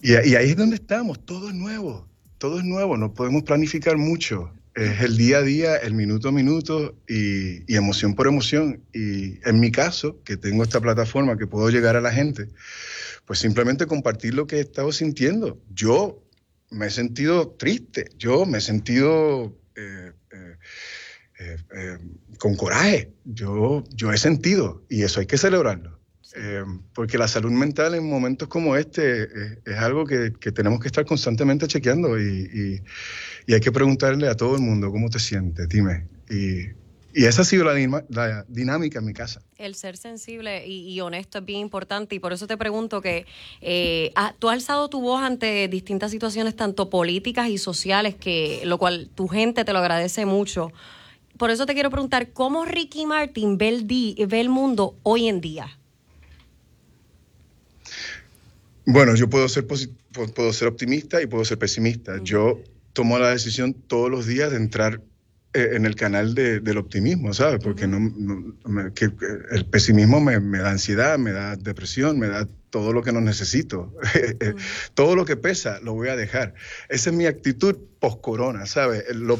Y, 0.00 0.12
y 0.12 0.36
ahí 0.36 0.50
es 0.50 0.56
donde 0.56 0.76
estamos, 0.76 1.24
todo 1.24 1.48
es 1.48 1.54
nuevo, 1.54 2.08
todo 2.38 2.58
es 2.58 2.64
nuevo, 2.64 2.96
no 2.96 3.12
podemos 3.12 3.42
planificar 3.42 3.96
mucho. 3.96 4.52
Es 4.74 5.00
el 5.00 5.16
día 5.16 5.38
a 5.38 5.42
día, 5.42 5.76
el 5.76 5.94
minuto 5.94 6.28
a 6.28 6.32
minuto 6.32 6.94
y, 7.08 7.64
y 7.72 7.76
emoción 7.76 8.14
por 8.14 8.28
emoción. 8.28 8.80
Y 8.92 9.40
en 9.48 9.58
mi 9.58 9.72
caso, 9.72 10.22
que 10.22 10.36
tengo 10.36 10.62
esta 10.62 10.80
plataforma 10.80 11.36
que 11.36 11.48
puedo 11.48 11.68
llegar 11.68 11.96
a 11.96 12.00
la 12.00 12.12
gente, 12.12 12.48
pues 13.24 13.40
simplemente 13.40 13.86
compartir 13.86 14.34
lo 14.34 14.46
que 14.46 14.56
he 14.56 14.60
estado 14.60 14.92
sintiendo. 14.92 15.60
Yo 15.74 16.22
me 16.70 16.86
he 16.86 16.90
sentido 16.90 17.48
triste, 17.58 18.10
yo 18.18 18.46
me 18.46 18.58
he 18.58 18.60
sentido 18.60 19.52
eh, 19.74 20.12
eh, 21.38 21.56
eh, 21.74 21.98
con 22.38 22.56
coraje, 22.56 23.12
yo, 23.24 23.84
yo 23.94 24.12
he 24.12 24.18
sentido 24.18 24.82
y 24.88 25.02
eso 25.02 25.20
hay 25.20 25.26
que 25.26 25.38
celebrarlo. 25.38 25.98
Eh, 26.36 26.62
porque 26.94 27.16
la 27.16 27.26
salud 27.26 27.50
mental 27.50 27.94
en 27.94 28.08
momentos 28.08 28.48
como 28.48 28.76
este 28.76 29.22
es 29.64 29.76
algo 29.78 30.04
que, 30.04 30.32
que 30.38 30.52
tenemos 30.52 30.78
que 30.78 30.88
estar 30.88 31.04
constantemente 31.06 31.66
chequeando 31.66 32.18
y, 32.20 32.22
y- 32.52 32.82
y 33.46 33.54
hay 33.54 33.60
que 33.60 33.72
preguntarle 33.72 34.28
a 34.28 34.34
todo 34.34 34.56
el 34.56 34.60
mundo 34.62 34.90
cómo 34.90 35.08
te 35.08 35.18
sientes, 35.18 35.66
dime. 35.70 36.06
Y, 36.28 36.66
y 37.14 37.24
esa 37.24 37.42
ha 37.42 37.44
sido 37.46 37.64
la, 37.64 38.44
dinámica 38.46 38.98
en 38.98 39.06
mi 39.06 39.14
casa. 39.14 39.40
El 39.56 39.74
ser 39.74 39.96
sensible 39.96 40.66
y, 40.66 40.92
y 40.92 41.00
honesto 41.00 41.38
es 41.38 41.44
bien 41.46 41.60
importante 41.60 42.14
y 42.14 42.18
por 42.18 42.34
eso 42.34 42.46
te 42.46 42.58
pregunto 42.58 43.00
que 43.00 43.24
eh, 43.62 44.12
ah, 44.14 44.34
tú 44.38 44.50
has 44.50 44.54
alzado 44.56 44.88
tu 44.90 45.00
voz 45.00 45.22
ante 45.22 45.66
distintas 45.68 46.10
situaciones 46.10 46.54
tanto 46.54 46.90
políticas 46.90 47.48
y 47.48 47.56
sociales 47.56 48.14
que 48.14 48.60
lo 48.64 48.76
cual 48.76 49.08
tu 49.14 49.28
gente 49.28 49.64
te 49.64 49.72
lo 49.72 49.78
agradece 49.78 50.26
mucho. 50.26 50.70
Por 51.38 51.50
eso 51.50 51.66
te 51.66 51.74
quiero 51.74 51.90
preguntar 51.90 52.32
cómo 52.32 52.64
Ricky 52.64 53.06
Martin 53.06 53.56
ve 53.58 53.68
el, 53.68 53.86
di- 53.86 54.16
ve 54.28 54.40
el 54.40 54.48
mundo 54.48 54.96
hoy 55.04 55.28
en 55.28 55.40
día. 55.40 55.78
Bueno, 58.84 59.14
yo 59.14 59.28
puedo 59.30 59.48
ser, 59.48 59.66
puedo 59.66 60.52
ser 60.52 60.68
optimista 60.68 61.22
y 61.22 61.26
puedo 61.26 61.44
ser 61.44 61.58
pesimista. 61.58 62.18
Yo 62.22 62.58
tomo 62.92 63.18
la 63.18 63.30
decisión 63.30 63.74
todos 63.74 64.10
los 64.10 64.26
días 64.26 64.50
de 64.50 64.56
entrar 64.56 65.00
eh, 65.54 65.70
en 65.74 65.86
el 65.86 65.94
canal 65.94 66.34
de- 66.34 66.60
del 66.60 66.76
optimismo, 66.78 67.32
¿sabes? 67.32 67.60
Porque 67.62 67.86
no, 67.86 67.98
no- 68.00 68.54
me- 68.64 68.92
que- 68.92 69.14
que 69.14 69.26
el 69.52 69.64
pesimismo 69.66 70.20
me, 70.20 70.40
me 70.40 70.58
da 70.58 70.70
ansiedad, 70.70 71.18
me 71.18 71.32
da 71.32 71.56
depresión, 71.56 72.18
me 72.18 72.28
da 72.28 72.46
todo 72.70 72.92
lo 72.92 73.02
que 73.02 73.12
no 73.12 73.20
necesito. 73.20 73.94
todo 74.94 75.16
lo 75.16 75.24
que 75.24 75.36
pesa 75.36 75.80
lo 75.82 75.94
voy 75.94 76.08
a 76.08 76.16
dejar. 76.16 76.54
Esa 76.88 77.10
es 77.10 77.16
mi 77.16 77.26
actitud 77.26 77.76
post-corona, 78.00 78.66
¿sabes? 78.66 79.04
Lo 79.14 79.38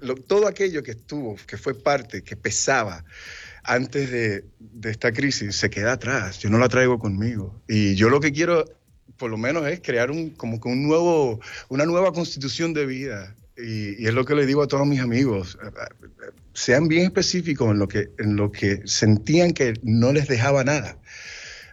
lo- 0.00 0.14
todo 0.16 0.46
aquello 0.46 0.82
que 0.82 0.92
estuvo, 0.92 1.36
que 1.46 1.56
fue 1.56 1.74
parte, 1.74 2.22
que 2.22 2.36
pesaba 2.36 3.04
antes 3.64 4.10
de, 4.10 4.44
de 4.58 4.90
esta 4.90 5.12
crisis 5.12 5.56
se 5.56 5.70
queda 5.70 5.92
atrás. 5.92 6.38
Yo 6.38 6.50
no 6.50 6.58
la 6.58 6.68
traigo 6.68 6.98
conmigo. 6.98 7.60
Y 7.68 7.94
yo 7.94 8.08
lo 8.08 8.20
que 8.20 8.32
quiero, 8.32 8.64
por 9.16 9.30
lo 9.30 9.36
menos, 9.36 9.66
es 9.66 9.80
crear 9.80 10.10
un, 10.10 10.30
como 10.30 10.60
que 10.60 10.68
un 10.68 10.82
nuevo, 10.86 11.40
una 11.68 11.84
nueva 11.84 12.12
constitución 12.12 12.72
de 12.72 12.86
vida. 12.86 13.34
Y, 13.56 14.02
y 14.02 14.06
es 14.06 14.14
lo 14.14 14.24
que 14.24 14.34
le 14.34 14.46
digo 14.46 14.62
a 14.62 14.68
todos 14.68 14.86
mis 14.86 15.00
amigos. 15.00 15.58
Sean 16.54 16.88
bien 16.88 17.04
específicos 17.04 17.70
en 17.70 17.78
lo 17.78 17.88
que, 17.88 18.08
en 18.18 18.36
lo 18.36 18.50
que 18.50 18.82
sentían 18.86 19.52
que 19.52 19.74
no 19.82 20.12
les 20.12 20.28
dejaba 20.28 20.64
nada 20.64 20.96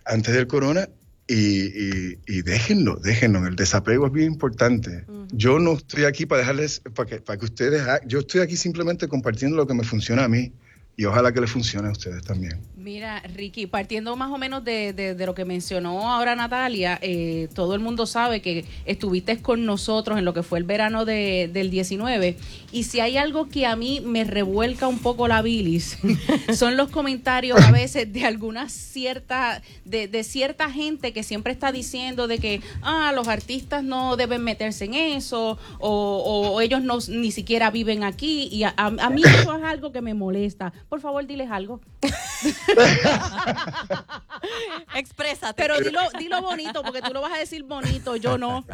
antes 0.06 0.34
del 0.34 0.48
corona 0.48 0.88
y, 1.28 1.36
y- 1.36 2.20
y 2.28 2.42
déjenlo, 2.44 2.98
déjenlo. 2.98 3.46
El 3.48 3.56
desapego 3.56 4.06
es 4.08 4.14
bien 4.14 4.28
importante. 4.34 5.06
Yo 5.32 5.60
no 5.60 5.74
estoy 5.74 6.04
aquí 6.06 6.26
para 6.26 6.40
dejarles, 6.42 6.82
para 6.94 7.10
que, 7.10 7.22
para 7.22 7.40
que 7.40 7.46
ustedes, 7.46 7.82
yo 8.06 8.20
estoy 8.20 8.42
aquí 8.42 8.56
simplemente 8.56 9.08
compartiendo 9.08 9.58
lo 9.58 9.66
que 9.66 9.74
me 9.74 9.84
funciona 9.84 10.26
a 10.26 10.28
mí 10.28 10.52
y 10.98 11.06
ojalá 11.06 11.32
que 11.34 11.42
les 11.42 11.50
funcione 11.52 11.88
a 11.88 11.92
ustedes 11.92 12.24
también. 12.24 12.60
Mira, 12.86 13.20
Ricky, 13.34 13.66
partiendo 13.66 14.16
más 14.16 14.30
o 14.30 14.38
menos 14.38 14.64
de, 14.64 14.94
de, 14.94 15.26
lo 15.26 15.34
que 15.34 15.44
mencionó 15.44 16.08
ahora 16.12 16.36
Natalia, 16.36 17.00
eh, 17.02 17.50
todo 17.56 17.74
el 17.74 17.80
mundo 17.80 18.06
sabe 18.06 18.44
que 18.44 18.64
estuviste 18.86 19.42
con 19.42 19.66
nosotros 19.66 20.20
en 20.20 20.24
lo 20.24 20.36
que 20.36 20.44
fue 20.44 20.60
el 20.60 20.66
verano 20.66 21.04
de, 21.04 21.50
del 21.52 21.72
19 21.72 22.38
y 22.72 22.84
si 22.84 23.00
hay 23.00 23.18
algo 23.18 23.50
que 23.50 23.66
a 23.66 23.76
mí 23.76 24.02
me 24.06 24.24
revuelca 24.24 24.88
un 24.88 25.00
poco 25.00 25.28
la 25.28 25.42
bilis, 25.42 25.98
son 26.54 26.78
los 26.78 26.90
comentarios 26.90 27.60
a 27.60 27.72
veces 27.72 28.14
de 28.14 28.24
alguna 28.24 28.70
cierta, 28.70 29.64
de, 29.84 30.08
de, 30.08 30.24
cierta 30.24 30.70
gente 30.70 31.12
que 31.12 31.24
siempre 31.24 31.54
está 31.54 31.72
diciendo 31.72 32.28
de 32.28 32.38
que, 32.38 32.62
ah, 32.84 33.14
los 33.16 33.28
artistas 33.28 33.84
no 33.84 34.16
deben 34.16 34.44
meterse 34.44 34.86
en 34.86 34.94
eso 34.94 35.58
o, 35.80 36.52
o 36.54 36.62
ellos 36.62 36.84
no 36.84 37.00
ni 37.08 37.32
siquiera 37.32 37.72
viven 37.72 38.04
aquí 38.04 38.48
y 38.52 38.62
a, 38.62 38.76
a 38.78 39.10
mí 39.10 39.24
eso 39.24 39.56
es 39.58 39.64
algo 39.64 39.92
que 39.92 40.02
me 40.02 40.14
molesta. 40.14 40.72
Por 40.88 41.02
favor, 41.02 41.26
diles 41.26 41.50
algo. 41.50 41.82
Exprésate. 44.96 45.62
Pero 45.62 45.80
dilo, 45.80 46.00
dilo 46.18 46.42
bonito, 46.42 46.82
porque 46.84 47.02
tú 47.02 47.14
lo 47.14 47.22
vas 47.22 47.34
a 47.34 47.38
decir 47.38 47.64
bonito, 47.64 48.16
yo 48.16 48.38
no. 48.38 48.66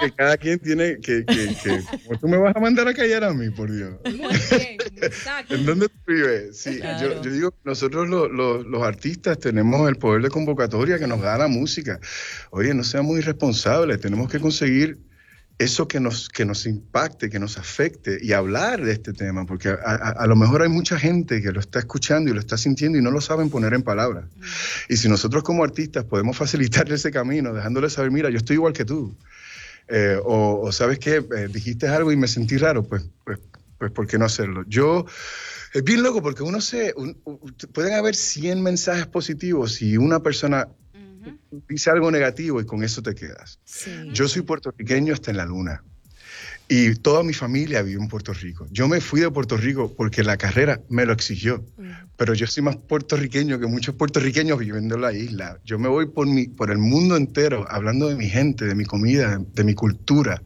que 0.00 0.12
cada 0.12 0.36
quien 0.36 0.58
tiene 0.58 0.98
que, 1.00 1.24
que, 1.24 1.56
que 1.62 1.82
tú 2.20 2.28
me 2.28 2.36
vas 2.36 2.54
a 2.56 2.60
mandar 2.60 2.86
a 2.88 2.94
callar 2.94 3.24
a 3.24 3.32
mí, 3.32 3.50
por 3.50 3.72
Dios. 3.72 3.94
Muy 4.04 4.18
bien, 4.18 4.78
exacto. 5.02 5.54
¿En 5.54 5.66
dónde 5.66 5.88
tú 5.88 5.94
vives? 6.06 6.58
Sí, 6.58 6.80
yo, 7.00 7.22
yo, 7.22 7.30
digo, 7.30 7.54
nosotros 7.64 8.08
los, 8.08 8.30
los, 8.30 8.66
los, 8.66 8.82
artistas 8.82 9.38
tenemos 9.38 9.88
el 9.88 9.96
poder 9.96 10.22
de 10.22 10.30
convocatoria 10.30 10.98
que 10.98 11.06
nos 11.06 11.20
da 11.20 11.38
la 11.38 11.48
música. 11.48 12.00
Oye, 12.50 12.74
no 12.74 12.84
seamos 12.84 13.18
irresponsables, 13.18 14.00
tenemos 14.00 14.30
que 14.30 14.40
conseguir 14.40 14.98
eso 15.58 15.88
que 15.88 16.00
nos, 16.00 16.28
que 16.28 16.44
nos 16.44 16.66
impacte, 16.66 17.30
que 17.30 17.38
nos 17.38 17.56
afecte 17.56 18.18
y 18.20 18.32
hablar 18.32 18.84
de 18.84 18.92
este 18.92 19.12
tema, 19.12 19.46
porque 19.46 19.70
a, 19.70 20.26
lo 20.26 20.36
mejor 20.36 20.62
hay 20.62 20.68
mucha 20.68 20.98
gente 20.98 21.40
que 21.40 21.50
lo 21.50 21.60
está 21.60 21.78
escuchando 21.78 22.30
y 22.30 22.34
lo 22.34 22.40
está 22.40 22.58
sintiendo 22.58 22.98
y 22.98 23.02
no 23.02 23.10
lo 23.10 23.22
saben 23.22 23.48
poner 23.48 23.72
en 23.72 23.82
palabras. 23.82 24.26
Y 24.88 24.98
si 24.98 25.08
nosotros 25.08 25.42
como 25.42 25.64
artistas 25.64 26.04
podemos 26.04 26.36
facilitarle 26.36 26.96
ese 26.96 27.10
camino, 27.10 27.54
dejándole 27.54 27.88
saber, 27.88 28.10
mira, 28.10 28.28
yo 28.28 28.36
estoy 28.36 28.56
igual 28.56 28.74
que 28.74 28.84
tú, 28.84 29.16
eh, 29.88 30.18
o, 30.22 30.70
sabes 30.72 30.98
que 30.98 31.16
eh, 31.16 31.48
dijiste 31.50 31.88
algo 31.88 32.12
y 32.12 32.16
me 32.16 32.28
sentí 32.28 32.58
raro, 32.58 32.82
pues, 32.82 33.08
pues, 33.24 33.38
pues, 33.78 33.92
¿por 33.92 34.06
qué 34.06 34.18
no 34.18 34.26
hacerlo? 34.26 34.64
Yo, 34.66 35.06
es 35.72 35.84
bien 35.84 36.02
loco 36.02 36.22
porque 36.22 36.42
uno 36.42 36.60
se, 36.60 36.94
pueden 37.72 37.94
haber 37.94 38.14
100 38.14 38.62
mensajes 38.62 39.06
positivos 39.06 39.80
y 39.80 39.96
una 39.96 40.20
persona 40.20 40.68
dice 41.68 41.90
algo 41.90 42.10
negativo 42.10 42.60
y 42.60 42.66
con 42.66 42.82
eso 42.82 43.02
te 43.02 43.14
quedas. 43.14 43.60
Yo 44.12 44.28
soy 44.28 44.42
puertorriqueño 44.42 45.14
hasta 45.14 45.30
en 45.30 45.36
la 45.36 45.46
luna. 45.46 45.82
Y 46.68 46.96
toda 46.96 47.22
mi 47.22 47.32
familia 47.32 47.82
vive 47.82 48.02
en 48.02 48.08
Puerto 48.08 48.32
Rico. 48.32 48.66
Yo 48.72 48.88
me 48.88 49.00
fui 49.00 49.20
de 49.20 49.30
Puerto 49.30 49.56
Rico 49.56 49.94
porque 49.96 50.24
la 50.24 50.36
carrera 50.36 50.80
me 50.88 51.06
lo 51.06 51.12
exigió. 51.12 51.64
Pero 52.16 52.34
yo 52.34 52.46
soy 52.48 52.64
más 52.64 52.76
puertorriqueño 52.76 53.60
que 53.60 53.66
muchos 53.66 53.94
puertorriqueños 53.94 54.58
viviendo 54.58 54.96
en 54.96 55.00
la 55.00 55.12
isla. 55.12 55.60
Yo 55.64 55.78
me 55.78 55.88
voy 55.88 56.06
por, 56.06 56.26
mi, 56.26 56.48
por 56.48 56.72
el 56.72 56.78
mundo 56.78 57.16
entero 57.16 57.66
hablando 57.68 58.08
de 58.08 58.16
mi 58.16 58.28
gente, 58.28 58.64
de 58.64 58.74
mi 58.74 58.84
comida, 58.84 59.40
de 59.54 59.64
mi 59.64 59.74
cultura. 59.74 60.42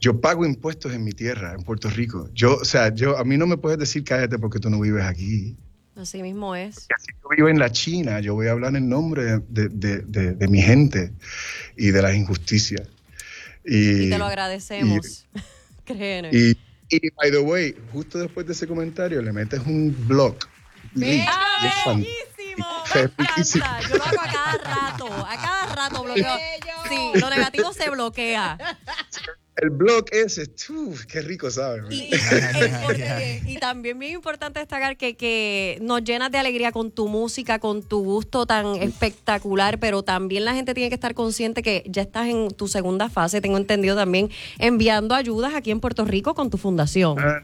Yo 0.00 0.20
pago 0.20 0.46
impuestos 0.46 0.92
en 0.92 1.02
mi 1.02 1.12
tierra, 1.12 1.54
en 1.54 1.64
Puerto 1.64 1.90
Rico. 1.90 2.30
Yo, 2.34 2.56
o 2.56 2.64
sea, 2.64 2.94
yo, 2.94 3.18
a 3.18 3.24
mí 3.24 3.36
no 3.36 3.46
me 3.48 3.56
puedes 3.56 3.80
decir 3.80 4.04
cállate 4.04 4.38
porque 4.38 4.60
tú 4.60 4.70
no 4.70 4.78
vives 4.78 5.04
aquí. 5.04 5.56
Así 5.98 6.22
mismo 6.22 6.54
es. 6.54 6.76
Si 6.76 7.12
yo 7.20 7.28
vivo 7.36 7.48
en 7.48 7.58
la 7.58 7.72
China, 7.72 8.20
yo 8.20 8.34
voy 8.34 8.46
a 8.46 8.52
hablar 8.52 8.76
en 8.76 8.88
nombre 8.88 9.40
de, 9.48 10.48
mi 10.48 10.62
gente 10.62 11.12
y 11.76 11.90
de 11.90 12.00
las 12.00 12.14
injusticias. 12.14 12.86
Y, 13.64 14.08
te 14.08 14.16
lo 14.16 14.26
agradecemos. 14.26 15.26
Créeme. 15.84 16.30
Y, 16.32 16.56
y, 16.88 17.10
by 17.10 17.32
the 17.32 17.38
way, 17.38 17.74
justo 17.92 18.18
después 18.18 18.46
de 18.46 18.52
ese 18.52 18.68
comentario 18.68 19.20
le 19.20 19.32
metes 19.32 19.60
un 19.66 19.94
blog. 20.06 20.36
¡Ah, 21.26 21.60
bellísimo! 23.16 23.64
Yo 23.90 23.96
lo 23.96 24.04
hago 24.04 24.20
a 24.20 24.32
cada 24.32 24.52
rato. 24.52 25.06
A 25.26 25.36
cada 25.36 25.74
rato 25.74 26.04
bloqueo. 26.04 26.36
Sí, 26.88 27.20
lo 27.20 27.28
negativo 27.28 27.72
se 27.72 27.90
bloquea 27.90 28.56
el 29.60 29.70
blog 29.70 30.06
ese, 30.12 30.50
qué 31.08 31.22
rico, 31.22 31.50
¿sabes? 31.50 31.84
Y, 33.46 33.58
también 33.58 33.98
bien 33.98 34.14
importante 34.14 34.60
destacar 34.60 34.96
que, 34.96 35.16
que 35.16 35.78
nos 35.80 36.02
llenas 36.04 36.30
de 36.30 36.38
alegría 36.38 36.72
con 36.72 36.90
tu 36.90 37.08
música, 37.08 37.58
con 37.58 37.82
tu 37.82 38.02
gusto 38.02 38.46
tan 38.46 38.76
espectacular, 38.76 39.78
pero 39.78 40.02
también 40.02 40.44
la 40.44 40.54
gente 40.54 40.74
tiene 40.74 40.88
que 40.88 40.94
estar 40.94 41.14
consciente 41.14 41.62
que 41.62 41.82
ya 41.86 42.02
estás 42.02 42.28
en 42.28 42.48
tu 42.50 42.68
segunda 42.68 43.08
fase, 43.08 43.40
tengo 43.40 43.56
entendido 43.56 43.96
también, 43.96 44.30
enviando 44.58 45.14
ayudas 45.14 45.54
aquí 45.54 45.70
en 45.70 45.80
Puerto 45.80 46.04
Rico 46.04 46.34
con 46.34 46.50
tu 46.50 46.56
fundación. 46.56 47.18
Ah, 47.18 47.42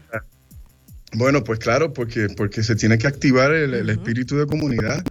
bueno, 1.13 1.43
pues 1.43 1.59
claro, 1.59 1.93
porque, 1.93 2.29
porque 2.29 2.63
se 2.63 2.75
tiene 2.75 2.97
que 2.97 3.07
activar 3.07 3.53
el 3.53 3.89
espíritu 3.89 4.37
de 4.37 4.45
comunidad 4.45 5.03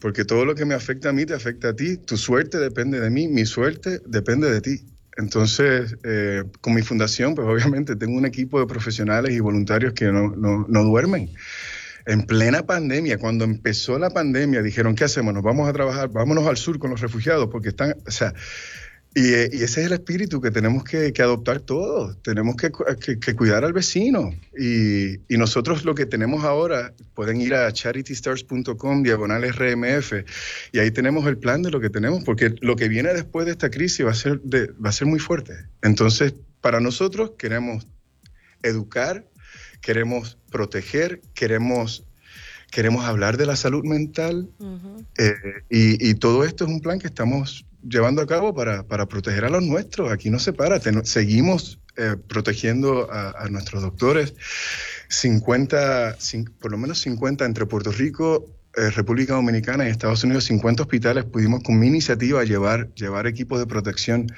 porque 0.00 0.24
todo 0.24 0.44
lo 0.44 0.54
que 0.54 0.64
me 0.64 0.74
afecta 0.74 1.10
a 1.10 1.12
mí 1.12 1.26
te 1.26 1.34
afecta 1.34 1.68
a 1.68 1.76
ti. 1.76 1.98
Tu 1.98 2.16
suerte 2.16 2.58
depende 2.58 3.00
de 3.00 3.10
mí, 3.10 3.28
mi 3.28 3.44
suerte 3.44 4.00
depende 4.06 4.50
de 4.50 4.60
ti. 4.60 4.80
Entonces, 5.16 5.96
eh, 6.04 6.44
con 6.60 6.74
mi 6.74 6.82
fundación, 6.82 7.34
pues 7.34 7.46
obviamente 7.48 7.96
tengo 7.96 8.16
un 8.16 8.26
equipo 8.26 8.60
de 8.60 8.66
profesionales 8.66 9.32
y 9.32 9.40
voluntarios 9.40 9.92
que 9.92 10.06
no, 10.06 10.34
no, 10.36 10.66
no, 10.68 10.84
duermen. 10.84 11.30
En 12.06 12.22
plena 12.22 12.62
pandemia, 12.62 13.18
cuando 13.18 13.44
empezó 13.44 13.98
la 13.98 14.10
pandemia, 14.10 14.62
dijeron, 14.62 14.94
¿qué 14.94 15.04
hacemos? 15.04 15.34
Nos 15.34 15.42
vamos 15.42 15.68
a 15.68 15.72
trabajar, 15.72 16.08
vámonos 16.08 16.46
al 16.46 16.56
sur 16.56 16.78
con 16.78 16.90
los 16.90 17.00
refugiados, 17.00 17.48
porque 17.50 17.68
están, 17.70 17.94
o 18.06 18.10
sea, 18.10 18.32
eh, 19.14 19.50
y, 19.52 19.56
ese 19.56 19.80
es 19.80 19.86
el 19.88 19.92
espíritu 19.92 20.40
que 20.40 20.52
tenemos 20.52 20.84
que, 20.84 21.12
adoptar 21.20 21.60
todos. 21.60 22.20
Tenemos 22.22 22.54
que, 22.56 22.70
cuidar 23.34 23.64
al 23.64 23.72
vecino. 23.72 24.30
Y, 24.56 25.18
nosotros 25.36 25.84
lo 25.84 25.94
que 25.94 26.06
tenemos 26.06 26.44
ahora, 26.44 26.94
pueden 27.14 27.40
ir 27.40 27.54
a 27.54 27.72
charitystars.com, 27.72 29.02
diagonal 29.02 29.42
RMF, 29.42 30.12
y 30.72 30.78
ahí 30.78 30.90
tenemos 30.90 31.26
el 31.26 31.38
plan 31.38 31.62
de 31.62 31.70
lo 31.70 31.80
que 31.80 31.90
tenemos, 31.90 32.22
porque 32.24 32.54
lo 32.60 32.76
que 32.76 32.88
viene 32.88 33.12
después 33.12 33.46
de 33.46 33.52
esta 33.52 33.70
crisis 33.70 34.06
va 34.06 34.10
a 34.10 34.14
ser, 34.14 34.40
va 34.44 34.90
a 34.90 34.92
ser 34.92 35.06
muy 35.06 35.18
fuerte. 35.18 35.54
Entonces, 35.82 36.34
para 36.60 36.80
nosotros 36.80 37.32
queremos 37.36 37.86
educar, 38.62 39.26
queremos 39.80 40.38
proteger, 40.50 41.20
queremos 41.34 42.04
queremos 42.70 43.04
hablar 43.04 43.36
de 43.36 43.46
la 43.46 43.56
salud 43.56 43.84
mental 43.84 44.48
eh, 45.18 45.32
y, 45.68 46.08
y, 46.08 46.14
todo 46.14 46.44
esto 46.44 46.62
es 46.62 46.70
un 46.70 46.80
plan 46.80 47.00
que 47.00 47.08
estamos 47.08 47.66
llevando 47.82 48.22
a 48.22 48.26
cabo 48.26 48.54
para, 48.54 48.82
para, 48.82 49.06
proteger 49.06 49.44
a 49.44 49.50
los 49.50 49.62
nuestros. 49.62 50.10
Aquí 50.12 50.30
no 50.30 50.38
se 50.38 50.52
para, 50.52 50.80
seguimos 51.04 51.78
eh, 51.96 52.16
protegiendo 52.28 53.08
a, 53.10 53.48
nuestros 53.50 53.82
doctores. 53.82 54.34
50, 55.08 56.16
por 56.60 56.70
lo 56.70 56.78
menos 56.78 57.00
50 57.00 57.44
entre 57.44 57.66
Puerto 57.66 57.90
Rico, 57.90 58.46
eh, 58.76 58.90
República 58.90 59.34
Dominicana 59.34 59.86
y 59.86 59.90
Estados 59.90 60.22
Unidos, 60.22 60.44
50 60.44 60.84
hospitales 60.84 61.24
pudimos 61.24 61.62
con 61.62 61.78
mi 61.78 61.88
iniciativa 61.88 62.44
llevar, 62.44 62.94
llevar 62.94 63.26
equipos 63.26 63.58
de 63.58 63.66
protección. 63.66 64.28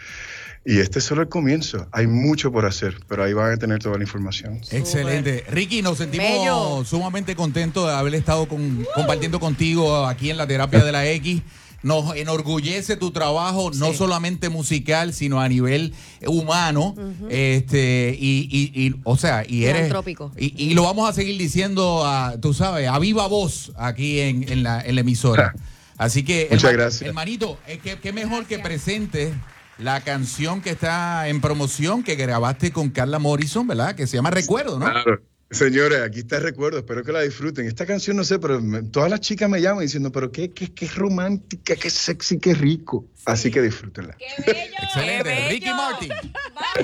Y 0.65 0.79
este 0.79 1.01
es 1.01 1.05
solo 1.05 1.23
el 1.23 1.29
comienzo. 1.29 1.89
Hay 1.91 2.07
mucho 2.07 2.53
por 2.53 2.67
hacer, 2.67 2.97
pero 3.09 3.25
ahí 3.25 3.33
van 3.33 3.53
a 3.53 3.57
tener 3.57 3.81
toda 3.81 3.97
la 3.97 4.05
información. 4.05 4.61
Excelente. 4.71 5.45
Ricky, 5.49 5.83
nos 5.83 5.99
sentimos 5.99 6.87
sumamente 6.87 7.35
contentos 7.35 7.89
de 7.89 7.95
haber 7.95 8.15
estado 8.15 8.47
compartiendo 8.47 9.41
contigo 9.41 10.07
aquí 10.07 10.31
en 10.31 10.37
la 10.37 10.47
terapia 10.47 10.85
de 10.85 10.93
la 10.93 11.07
X. 11.11 11.43
Nos 11.83 12.15
enorgullece 12.17 12.97
tu 12.97 13.11
trabajo, 13.11 13.71
no 13.75 13.93
solamente 13.93 14.49
musical, 14.49 15.13
sino 15.13 15.41
a 15.41 15.49
nivel 15.49 15.95
humano. 16.27 16.95
este 17.29 18.17
y, 18.19 18.49
y, 18.51 18.95
o 19.05 19.17
sea, 19.17 19.45
y 19.47 19.65
eres. 19.65 19.93
Y, 20.37 20.71
y, 20.71 20.75
lo 20.75 20.85
vamos 20.85 21.09
a 21.09 21.13
seguir 21.13 21.39
diciendo, 21.39 22.07
a, 22.07 22.39
tú 22.41 22.55
sabes, 22.55 22.89
a 22.89 22.99
viva 22.99 23.27
voz 23.27 23.73
aquí 23.77 24.21
en, 24.21 24.51
en, 24.51 24.63
la, 24.63 24.81
en 24.81 24.95
la, 24.95 25.01
emisora. 25.01 25.55
Así 25.99 26.25
que, 26.25 26.49
Muchas 26.51 26.73
gracias. 26.73 27.03
hermanito, 27.03 27.59
¿qué, 27.83 27.99
qué 28.01 28.13
mejor 28.13 28.47
que 28.47 28.59
presente 28.59 29.33
la 29.79 30.01
canción 30.01 30.61
que 30.61 30.71
está 30.71 31.29
en 31.29 31.41
promoción 31.41 32.03
que 32.03 32.15
grabaste 32.15 32.73
con 32.73 32.91
Carla 32.91 33.19
Morrison, 33.19 33.67
¿verdad? 33.67 33.95
Que 33.95 34.07
se 34.07 34.17
llama 34.17 34.31
Recuerdo, 34.31 34.79
¿no? 34.79 34.91
Claro. 34.91 35.23
Señores, 35.53 36.01
aquí 36.01 36.21
está 36.21 36.39
el 36.39 36.45
recuerdo, 36.45 36.79
espero 36.79 37.05
que 37.05 37.13
la 37.13 37.21
disfruten. 37.21 37.67
Esta 37.67 37.85
canción, 37.85 38.17
no 38.17 38.25
sé, 38.25 38.39
pero 38.39 38.59
todas 38.91 39.11
las 39.11 39.21
chicas 39.21 39.51
me 39.51 39.61
llaman 39.61 39.83
diciendo, 39.83 40.11
pero 40.11 40.33
qué, 40.33 40.51
qué, 40.51 40.73
qué 40.73 40.89
romántica, 40.89 41.77
qué 41.77 41.91
sexy, 41.91 42.39
qué 42.39 42.55
rico. 42.55 43.05
Así 43.27 43.51
que 43.51 43.61
disfrútenla. 43.61 44.17
¡Qué 44.17 44.43
bello! 44.47 44.77
Excelente. 44.83 45.49
Ricky 45.51 45.71
Martin, 45.71 46.13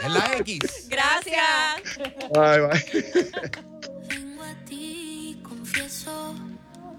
en 0.04 0.12
la 0.12 0.36
X. 0.40 0.86
Gracias. 0.90 1.98
Bye, 2.34 2.60
bye. 2.60 3.30
Vengo 4.08 4.42
a 4.42 4.54
ti, 4.66 5.40
confieso, 5.42 6.34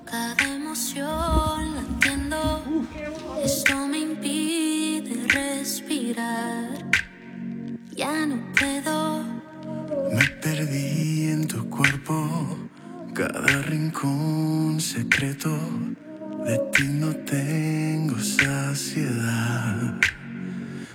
cada 0.05 0.55
emoción 0.55 1.75
la 1.75 1.81
entiendo. 1.81 2.87
Esto 3.43 3.87
me 3.87 3.99
impide 3.99 5.27
respirar. 5.27 6.89
Ya 7.95 8.25
no 8.25 8.51
puedo 8.53 9.08
cada 13.19 13.61
rincón 13.63 14.79
secreto. 14.79 15.49
De 16.45 16.57
ti 16.71 16.87
no 16.87 17.13
tengo 17.25 18.17
saciedad. 18.17 19.99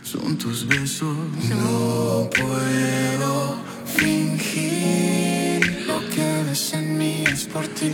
Son 0.02 0.38
tus 0.38 0.66
besos, 0.66 1.18
no 1.50 2.30
puedo 2.30 3.58
fingir. 3.84 5.84
Lo 5.86 6.00
que 6.08 6.44
ves 6.46 6.72
en 6.72 6.96
mí 6.96 7.24
es 7.30 7.44
por 7.44 7.68
ti. 7.68 7.92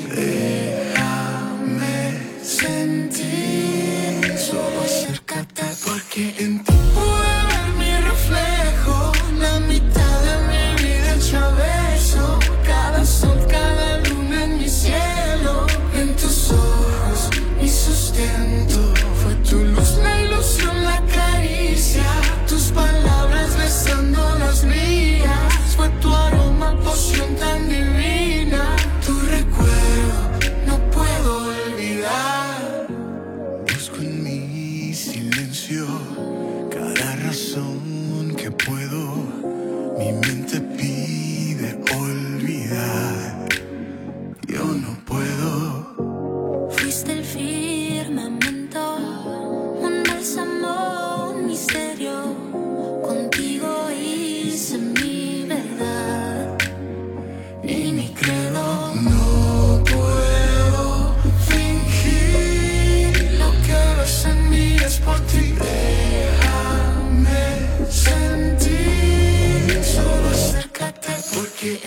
Cada 37.31 37.80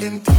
en 0.04 0.33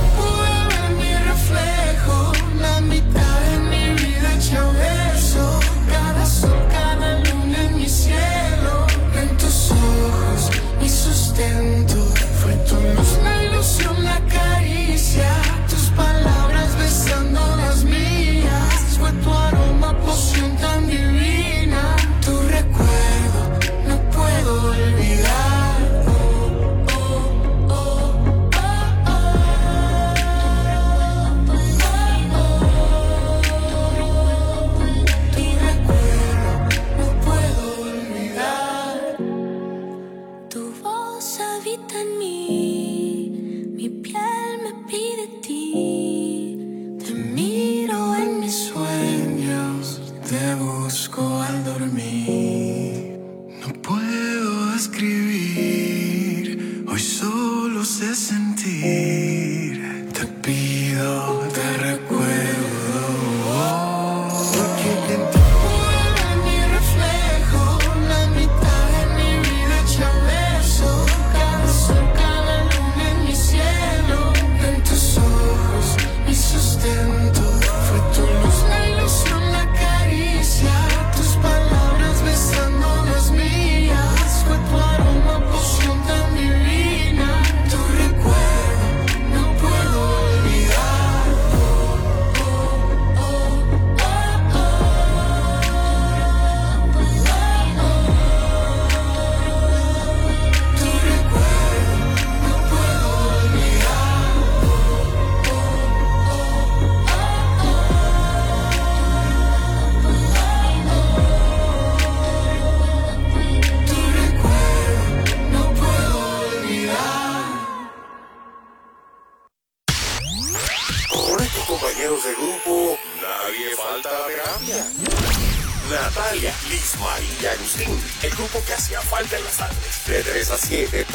grupo 130.74 130.90
que 130.90 131.13